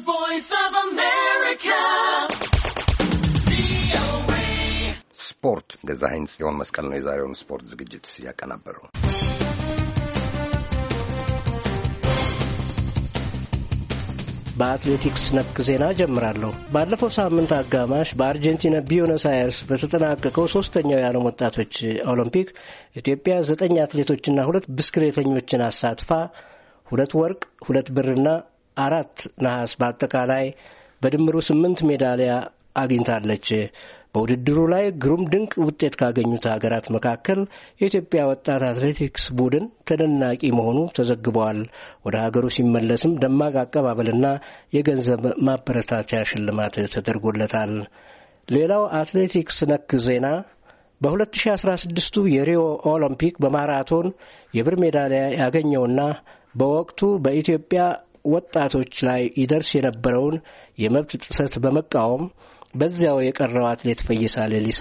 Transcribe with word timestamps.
voice 0.00 0.50
of 0.54 0.72
America. 0.84 1.78
ስፖርት 5.26 5.70
ገዛኸኝ 5.88 6.24
ጽዮን 6.32 6.56
መስቀል 6.60 6.86
ነው 6.88 6.96
የዛሬውን 6.96 7.34
ስፖርት 7.40 7.64
ዝግጅት 7.72 8.06
ያቀናበረው። 8.24 8.84
በአትሌቲክስ 14.56 15.24
ነክ 15.36 15.56
ዜና 15.68 15.84
ጀምራለሁ። 15.98 16.50
ባለፈው 16.74 17.10
ሳምንት 17.16 17.52
አጋማሽ 17.56 18.10
በአርጀንቲና 18.18 18.76
ቢዮነስ 18.88 19.24
አይርስ 19.30 19.58
በተጠናቀቀው 19.68 20.46
ሶስተኛው 20.54 21.00
የዓለም 21.00 21.26
ወጣቶች 21.28 21.74
ኦሎምፒክ 22.12 22.50
ኢትዮጵያ 22.96 23.36
ዘጠኝ 23.48 23.76
አትሌቶችና 23.84 24.40
ሁለት 24.48 24.66
ብስክሌተኞችን 24.76 25.64
አሳትፋ 25.68 26.10
ሁለት 26.86 27.14
ወርቅ፣ 27.20 27.42
ሁለት 27.66 27.88
ብርና 27.96 28.28
አራት 28.76 29.16
ነሐስ 29.44 29.72
በአጠቃላይ 29.80 30.46
በድምሩ 31.02 31.36
ስምንት 31.48 31.80
ሜዳሊያ 31.88 32.32
አግኝታለች። 32.76 33.48
በውድድሩ 34.14 34.58
ላይ 34.72 34.84
ግሩም 35.02 35.22
ድንቅ 35.32 35.52
ውጤት 35.64 35.94
ካገኙት 36.00 36.44
ሀገራት 36.50 36.86
መካከል 36.96 37.40
የኢትዮጵያ 37.80 38.20
ወጣት 38.30 38.62
አትሌቲክስ 38.68 39.24
ቡድን 39.38 39.64
ተደናቂ 39.88 40.42
መሆኑ 40.58 40.78
ተዘግበዋል። 40.96 41.58
ወደ 42.06 42.16
ሀገሩ 42.24 42.44
ሲመለስም 42.56 43.14
ደማቅ 43.22 43.54
አቀባበልና 43.62 44.26
የገንዘብ 44.76 45.24
ማበረታቻ 45.48 46.22
ሽልማት 46.30 46.76
ተደርጎለታል። 46.94 47.74
ሌላው 48.48 48.84
አትሌቲክስ 48.98 49.58
ነክ 49.70 49.90
ዜና 50.06 50.26
በ2016ቱ 51.00 52.16
የሪዮ 52.34 52.60
ኦሎምፒክ 52.90 53.34
በማራቶን 53.44 54.06
የብር 54.54 54.74
ሜዳሊያ 54.82 55.22
ያገኘውና 55.40 56.00
በወቅቱ 56.54 57.00
በኢትዮጵያ 57.24 57.82
ወጣቶች 58.24 58.94
ላይ 59.08 59.22
ይደርስ 59.40 59.70
የነበረውን 59.76 60.36
የመብት 60.82 61.12
ጥሰት 61.24 61.54
በመቃወም 61.64 62.24
በዚያው 62.74 63.18
የቀረው 63.24 63.66
አትሌት 63.70 64.00
ፈይሳ 64.06 64.46
ሌሊሳ 64.52 64.80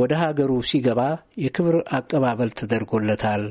ወደ 0.00 0.12
ሀገሩ 0.22 0.50
ሲገባ 0.68 1.00
የክብር 1.44 1.76
አቀባበል 1.98 2.50
ተደርጎለታል። 2.60 3.44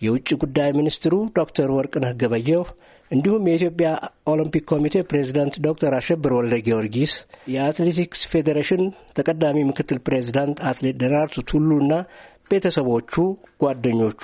የውጭ 0.00 0.28
ጉዳይ 0.42 0.70
ሚኒስትሩ 0.78 1.14
ዶክተር 1.38 1.68
ወርቅነህ 1.76 2.12
ገበየሁ 2.20 2.62
እንዲሁም 3.10 3.46
የኢትዮጵያ 3.48 3.88
ኦሎምፒክ 4.30 4.64
ኮሚቴ 4.70 4.94
ፕሬዚዳንት 5.10 5.54
ዶክተር 5.66 5.92
አሸብር 5.98 6.32
ወልደ 6.38 6.54
ጊዮርጊስ፣ 6.66 7.12
የአትሌቲክስ 7.52 8.22
ፌዴሬሽን 8.32 8.82
ተቀዳሚ 9.18 9.58
ምክትል 9.68 9.98
ፕሬዚዳንት 10.06 10.58
አትሌት 10.70 10.96
ደራርቱ 11.02 11.44
ቱሉና 11.50 11.92
ቤተሰቦቹ፣ 12.50 13.12
ጓደኞቹ 13.62 14.22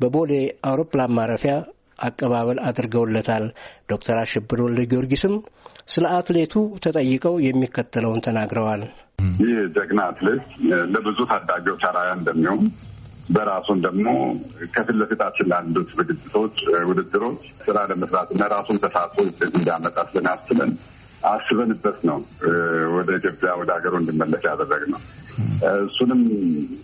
በቦሌ 0.00 0.32
አውሮፕላን 0.68 1.14
ማረፊያ 1.18 1.54
አቀባበል 1.98 2.58
አድርገውለታል። 2.68 3.44
ዶክተር 3.90 4.18
አሸብር 4.22 4.60
ወልደ 4.66 4.82
ጊዮርጊስም 4.90 5.34
ስለ 5.88 6.04
አትሌቱ 6.16 6.54
ተጠይቀው 6.84 7.34
የሚከተለውን 7.46 8.24
ተናግረዋል። 8.26 8.82
ይህ 9.40 9.56
ጀግና 9.76 10.00
አትሌት 10.10 10.44
ለብዙ 10.94 11.18
ታዳጊዎች 11.30 11.82
አርአያ 11.88 12.10
እንደሚሆን 12.18 12.60
በራሱን 13.28 13.78
ደግሞ 13.86 14.06
ከፊት 14.74 14.96
ለፊታችን 15.00 15.48
ላሉት 15.52 15.88
ዝግጅቶች፣ 15.92 16.56
ውድድሮች 16.88 17.40
ስራ 17.66 17.78
ለመስራት 17.90 18.28
እና 18.34 18.44
ራሱን 18.54 18.78
ተሳትፎ 18.84 19.18
እንዲያመጣ 19.48 19.96
ስለሚያስችለን 20.10 20.70
አስበንበት 21.28 21.98
ነው 22.08 22.18
ወደ 22.96 23.08
ኢትዮጵያ 23.20 23.50
ወደ 23.60 23.70
ሀገሩ 23.76 23.94
እንዲመለስ 24.00 24.42
ያደረግነው። 24.48 25.00
እሱንም 25.84 26.20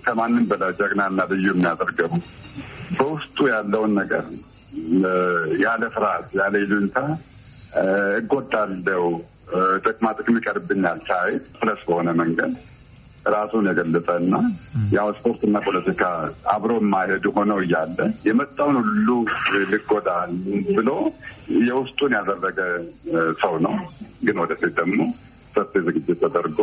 ከማንም 0.04 0.44
በላይ 0.50 0.72
ጀግናና 0.80 1.20
ልዩ 1.32 1.46
የሚያደርገው 1.52 2.10
በውስጡ 2.98 3.38
ያለውን 3.52 3.92
ነገር 4.00 4.24
ያለ 5.64 5.82
ፍርሃት 5.94 6.28
ያለ 6.38 6.54
ይሉኝታ 6.62 6.98
እጎዳለው 8.18 9.06
ጥቅማ 9.84 10.06
ጥቅም 10.18 10.36
ይቀርብኛል 10.38 11.00
ሳይ 11.08 11.30
ፕለስ 11.58 11.80
በሆነ 11.88 12.10
መንገድ 12.20 12.52
ራሱን 13.34 13.66
የገለጸ 13.68 14.08
እና 14.22 14.34
ያው 14.94 15.08
ስፖርትና 15.16 15.56
ፖለቲካ 15.66 16.02
አብሮ 16.54 16.72
የማይሄዱ 16.80 17.26
ሆነው 17.36 17.58
እያለ 17.64 17.98
የመጣውን 18.26 18.76
ሁሉ 18.80 19.08
ልጎዳ 19.72 20.08
ብሎ 20.76 20.90
የውስጡን 21.68 22.14
ያደረገ 22.18 22.58
ሰው 23.42 23.54
ነው። 23.66 23.74
ግን 24.26 24.36
ወደፊት 24.42 24.72
ደግሞ 24.80 25.00
ሰፊ 25.54 25.72
ዝግጅት 25.86 26.20
ተደርጎ 26.24 26.58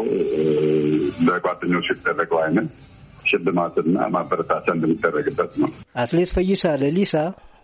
ለጓደኞች 1.27 1.87
የተደረገው 1.91 2.39
አይነት 2.43 2.69
ሽልማትና 3.25 4.05
ማበረታቻ 4.15 4.65
እንደሚደረግበት 4.75 5.51
ነው። 5.61 5.69
አትሌት 6.03 6.31
ፈይሳ 6.37 6.73
ሌሊሳ 6.83 7.13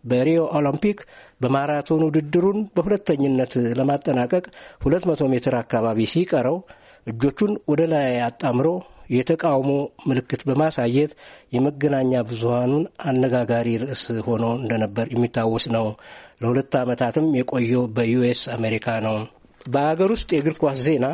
በሪዮ 0.08 0.42
ኦሎምፒክ 0.58 1.00
በማራቶን 1.42 2.04
ውድድሩን 2.08 2.60
በሁለተኝነት 2.76 3.54
ለማጠናቀቅ 3.80 4.46
ሁለት 4.84 5.04
መቶ 5.10 5.24
ሜትር 5.34 5.56
አካባቢ 5.62 6.08
ሲቀረው 6.14 6.58
እጆቹን 7.08 7.52
ወደ 7.72 7.82
ላይ 7.92 8.08
አጣምሮ 8.28 8.70
የተቃውሞ 9.10 9.70
ምልክት 10.08 10.42
በማሳየት 10.48 11.12
የመገናኛ 11.56 12.22
ብዙኃኑን 12.30 12.84
አነጋጋሪ 13.06 13.68
ርዕስ 13.84 14.04
ሆኖ 14.28 14.46
እንደነበር 14.60 15.08
የሚታወስ 15.14 15.66
ነው። 15.76 15.86
ለሁለት 16.42 16.74
ዓመታትም 16.82 17.28
የቆየው 17.38 17.84
በዩኤስ 17.96 18.42
አሜሪካ 18.56 18.98
ነው። 19.08 19.16
በአገር 19.66 20.10
ውስጥ 20.16 20.30
የእግር 20.34 20.56
ኳስ 20.62 20.80
ዜና 20.86 21.06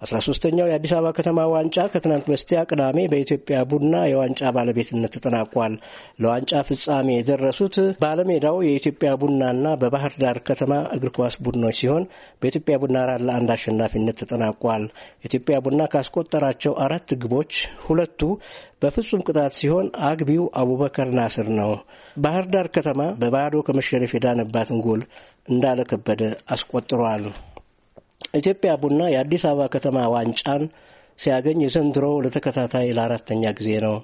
አስራ 0.00 0.16
ሶስተኛው 0.26 0.66
የአዲስ 0.68 0.92
አበባ 0.94 1.10
ከተማ 1.16 1.44
ዋንጫ 1.52 1.84
ከትናንት 1.92 2.24
በስቲያ 2.30 2.58
ቅዳሜ 2.68 2.98
በኢትዮጵያ 3.12 3.58
ቡና 3.70 3.94
የዋንጫ 4.10 4.50
ባለቤትነት 4.56 5.12
ተጠናቋል። 5.14 5.74
ለዋንጫ 6.22 6.60
ፍጻሜ 6.68 7.08
የደረሱት 7.14 7.76
ባለሜዳው 8.02 8.56
የኢትዮጵያ 8.66 9.10
ቡናና 9.22 9.72
በባህር 9.82 10.14
ዳር 10.22 10.40
ከተማ 10.48 10.72
እግር 10.96 11.12
ኳስ 11.16 11.36
ቡድኖች 11.46 11.78
ሲሆን 11.80 12.04
በኢትዮጵያ 12.42 12.76
ቡና 12.82 12.96
አራት 13.04 13.24
ለአንድ 13.28 13.52
አሸናፊነት 13.56 14.20
ተጠናቋል። 14.22 14.84
ኢትዮጵያ 15.24 15.56
ቡና 15.66 15.88
ካስቆጠራቸው 15.94 16.74
አራት 16.86 17.08
ግቦች 17.22 17.52
ሁለቱ 17.86 18.20
በፍጹም 18.82 19.26
ቅጣት 19.28 19.52
ሲሆን 19.60 19.88
አግቢው 20.08 20.46
አቡበከር 20.60 21.10
ናስር 21.18 21.50
ነው። 21.60 21.72
ባህር 22.18 22.46
ዳር 22.54 22.68
ከተማ 22.76 23.02
በባዶ 23.22 23.64
ከመሸነፍ 23.68 24.12
የዳነባትን 24.14 24.80
ጎል 24.86 25.02
እንዳለ 25.48 25.80
ከበደ 25.90 26.22
አስቆጥሯል። 26.50 27.26
ኢትዮጵያ 28.36 28.70
ቡና 28.80 29.02
የአዲስ 29.12 29.42
አበባ 29.48 29.66
ከተማ 29.74 29.98
ዋንጫን 30.14 30.62
ሲያገኝ 31.18 31.58
የዘንድሮ 31.64 32.06
ለተከታታይ 32.24 32.88
ለአራተኛ 32.96 33.52
ጊዜ 33.58 33.70
ነው። 33.86 33.96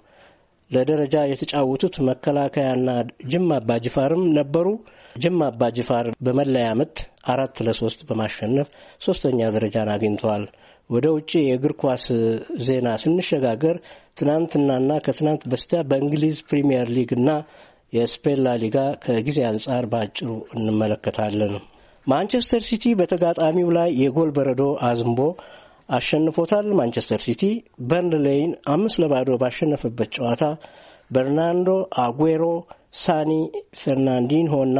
ለደረጃ 0.71 1.17
የተጫወቱት 1.31 1.95
መከላከያና 2.09 2.91
ጅማ 3.33 3.51
አባጅፋርም 3.61 4.23
ነበሩ። 4.39 4.69
ጅማ 5.17 5.41
አባጅፋር 5.51 6.07
በመለያ 6.27 6.69
ምት 6.79 6.99
አራት 7.33 7.57
ለሶስት 7.67 8.01
በማሸነፍ 8.09 8.69
ሶስተኛ 9.07 9.51
ደረጃን 9.57 9.91
አግኝተዋል። 9.95 10.45
ወደ 10.91 11.07
ውጭ 11.17 11.33
የእግር 11.41 11.75
ኳስ 11.83 12.05
ዜና 12.67 12.89
ስንሸጋገር 13.03 13.77
ትናንትናና 14.19 14.93
ከትናንት 15.05 15.45
በስቲያ 15.51 15.81
በእንግሊዝ 15.91 16.39
ፕሪምየር 16.49 16.89
ሊግና 16.97 17.29
የስፔን 17.93 18.41
ላ 18.45 18.55
ሊጋ 18.61 18.77
ከጊዜ 19.05 19.39
አንጻር 19.49 19.87
በአጭሩ 19.93 20.29
እንመለከታለን። 20.57 21.55
ማንቸስተር 22.07 22.63
ሲቲ 22.67 22.85
በተጋጣሚው 22.99 23.69
ላይ 23.77 23.91
የጎል 24.01 24.31
በረዶ 24.37 24.63
አዝንቦ 24.89 25.21
አሸንፎታል። 25.89 26.67
ማንቸስተር 26.79 27.21
ሲቲ 27.25 27.43
በርንሌይን 27.91 28.53
አምስት 28.73 28.99
ለባዶ 29.03 29.31
ባሸነፈበት 29.43 30.11
ጨዋታ 30.17 30.43
በርናንዶ 31.11 31.69
አጉዌሮ፣ 32.03 32.45
ሳኒ፣ 33.01 33.31
ፌርናንዲንሆ 33.81 34.55
እና 34.69 34.79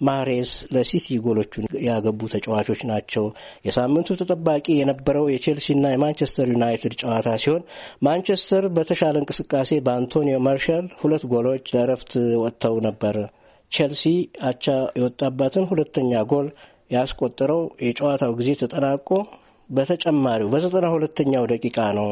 ማሬዝ 0.00 0.50
ለሲቲ 0.74 1.16
ጎሎቹን 1.24 1.66
ያገቡ 1.86 2.20
ተጫዋቾች 2.32 2.80
ናቸው። 2.90 3.24
የሳምንቱ 3.66 4.16
ተጠባቂ 4.20 4.66
የነበረው 4.78 5.26
የቼልሲና 5.32 5.92
የማንቸስተር 5.92 6.48
ዩናይትድ 6.54 6.94
ጨዋታ 7.02 7.36
ሲሆን 7.44 7.62
ማንቸስተር 8.06 8.66
በተሻለ 8.76 9.16
እንቅስቃሴ 9.22 9.80
በአንቶኒዮ 9.86 10.38
ማርሻል 10.46 10.86
ሁለት 11.02 11.24
ጎሎች 11.32 11.72
ለእረፍት 11.74 12.12
ወጥተው 12.42 12.76
ነበር። 12.88 13.18
ቼልሲ 13.72 14.02
አቻ 14.48 14.64
የወጣባትን 14.98 15.64
ሁለተኛ 15.70 16.20
ጎል 16.32 16.48
ያስቆጠረው 16.94 17.62
የጨዋታው 17.84 18.32
ጊዜ 18.38 18.50
ተጠናቆ 18.60 19.08
በተጨማሪው 19.70 20.50
በዘጠና 20.52 20.86
ሁለተኛው 20.94 21.44
ደቂቃ 21.52 21.78
ነው። 21.98 22.08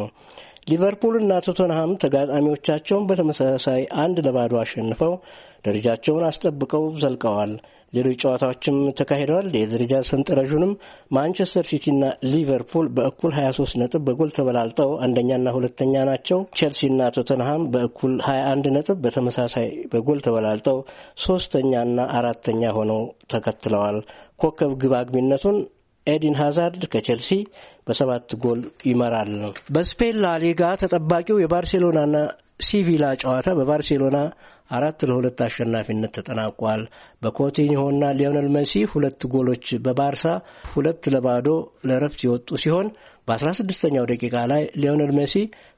ሊቨርፑልና 0.70 1.32
ቶተንሃም 1.46 1.92
ተጋጣሚዎቻቸውን 2.02 3.06
በተመሳሳይ 3.08 3.82
አንድ 4.02 4.18
ለባዶ 4.26 4.52
አሸንፈው 4.60 5.12
ደረጃቸውን 5.66 6.26
አስጠብቀው 6.28 6.84
ዘልቀዋል። 7.02 7.52
ሌሎች 7.92 8.16
ጨዋታዎችም 8.22 8.76
ተካሂደዋል። 8.98 9.48
የደረጃ 9.56 9.94
ሰንጠረዡንም 10.10 10.72
ማንቸስተር 11.16 11.64
ሲቲና 11.70 12.02
ሊቨርፑል 12.26 12.86
በእኩል 12.96 13.32
23 13.38 13.76
ነጥብ 13.82 14.02
በጎል 14.06 14.30
ተበላልጠው 14.36 14.90
አንደኛና 15.06 15.48
ሁለተኛ 15.56 16.04
ናቸው። 16.10 16.40
ቼልሲና 16.58 17.10
ቶተንሃም 17.16 17.64
በእኩል 17.74 18.14
21 18.28 18.70
ነጥብ 18.76 18.98
በተመሳሳይ 19.04 19.68
በጎል 19.92 20.20
ተበላልጠው 20.26 20.78
ሶስተኛና 21.26 22.08
አራተኛ 22.18 22.72
ሆነው 22.78 23.02
ተከትለዋል። 23.32 23.98
ኮከብ 24.42 24.72
ግብ 24.82 24.94
አግቢነቱን 24.98 25.58
ኤዲን 26.06 26.36
ሃዛርድ 26.38 26.82
ከቼልሲ 26.92 27.28
በሰባት 27.86 28.30
ጎል 28.42 28.60
ይመራል። 28.86 29.30
በስፔን 29.74 30.16
ላሊጋ 30.24 30.62
ተጠባቂው 30.82 31.36
የባርሴሎናና 31.40 32.16
ሲቪላ 32.62 33.04
ጨዋታ 33.22 33.48
በባርሴሎና 33.58 34.18
አራት 34.70 35.00
ለሁለት 35.08 35.38
አሸናፊነት 35.46 36.12
ተጠናቋል። 36.16 36.82
በኮቲንሆና 37.22 38.04
ሊዮነል 38.18 38.48
መሲ 38.54 38.82
ሁለት 38.92 39.22
ጎሎች 39.32 39.66
በባርሳ 39.84 40.24
ሁለት 40.72 41.02
ለባዶ 41.14 41.48
ለረፍት 41.88 42.20
የወጡ 42.26 42.48
ሲሆን 42.62 42.88
በአስራ 43.28 43.48
ስድስተኛው 43.58 44.06
ደቂቃ 44.10 44.36
ላይ 44.52 44.62
ሊዮነል 44.80 45.12
መሲ 45.18 45.34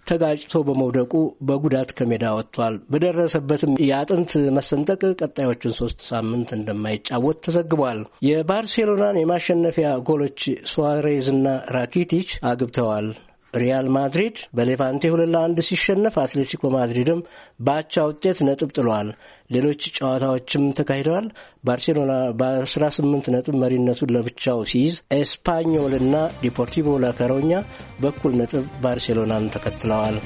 ተጋጭቶ 0.07 0.63
በመውደቁ 0.67 1.13
በጉዳት 1.49 1.91
ከሜዳ 1.99 2.25
ወጥቷል። 2.37 2.75
በደረሰበትም 2.93 3.75
የአጥንት 3.89 4.33
መሰንጠቅ 4.57 5.03
ቀጣዮቹን 5.21 5.77
ሶስት 5.81 6.01
ሳምንት 6.11 6.51
እንደማይጫወት 6.57 7.39
ተዘግቧል። 7.47 8.01
የባርሴሎናን 8.29 9.21
የማሸነፊያ 9.23 9.91
ጎሎች 10.09 10.41
ሱዋሬዝና 10.73 11.47
ራኪቲች 11.77 12.31
አግብተዋል። 12.45 13.09
ሪያል 13.55 13.87
ማድሪድ 13.97 14.37
በሌቫንቴ 14.57 15.11
ሁለት 15.13 15.31
ለአንድ 15.35 15.59
ሲሸነፍ 15.69 16.15
አትሌቲኮ 16.23 16.71
ማድሪድም 16.75 17.21
በአቻ 17.61 18.05
ውጤት 18.09 18.39
ነጥብ 18.49 18.71
ጥሏል። 18.77 19.09
ሌሎች 19.51 19.83
ጨዋታዎችም 19.97 20.65
ተካሂደዋል። 20.79 21.27
ባርሴሎና 21.67 22.13
በአስራ 22.41 22.85
ስምንት 22.97 23.27
ነጥብ 23.35 23.57
መሪነቱን 23.63 24.13
ለብቻው 24.17 24.61
ሲይዝ 24.71 24.97
ኤስፓኞልና 25.19 26.15
ዲፖርቲቮ 26.43 26.97
ላኮሮኛ 27.05 27.53
በኩል 28.01 28.35
ነጥብ 28.41 28.67
ባርሴሎናን 28.83 29.53
ተከትለዋል። 29.55 30.19